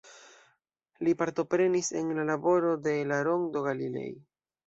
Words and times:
Li 1.07 1.13
partoprenis 1.19 1.91
en 2.01 2.09
la 2.19 2.25
laboro 2.31 2.73
de 2.89 2.93
la 3.13 3.21
Rondo 3.29 3.63
Galilei. 3.69 4.09